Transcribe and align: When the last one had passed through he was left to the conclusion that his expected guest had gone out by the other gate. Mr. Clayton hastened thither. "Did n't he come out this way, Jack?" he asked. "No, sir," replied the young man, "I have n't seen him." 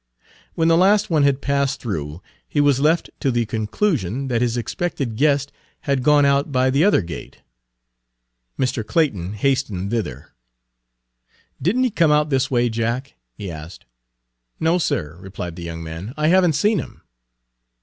When 0.55 0.67
the 0.67 0.77
last 0.77 1.11
one 1.11 1.21
had 1.21 1.43
passed 1.43 1.79
through 1.79 2.23
he 2.49 2.59
was 2.59 2.79
left 2.79 3.11
to 3.19 3.29
the 3.29 3.45
conclusion 3.45 4.29
that 4.29 4.41
his 4.41 4.57
expected 4.57 5.15
guest 5.15 5.51
had 5.81 6.01
gone 6.01 6.25
out 6.25 6.51
by 6.51 6.71
the 6.71 6.83
other 6.83 7.03
gate. 7.03 7.43
Mr. 8.57 8.83
Clayton 8.83 9.33
hastened 9.33 9.91
thither. 9.91 10.33
"Did 11.61 11.77
n't 11.77 11.83
he 11.85 11.91
come 11.91 12.11
out 12.11 12.31
this 12.31 12.49
way, 12.49 12.67
Jack?" 12.67 13.13
he 13.35 13.51
asked. 13.51 13.85
"No, 14.59 14.79
sir," 14.79 15.17
replied 15.19 15.55
the 15.55 15.61
young 15.61 15.83
man, 15.83 16.15
"I 16.17 16.29
have 16.29 16.43
n't 16.47 16.55
seen 16.55 16.79
him." 16.79 17.03